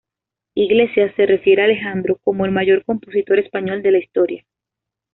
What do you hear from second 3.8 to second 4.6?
de la historia".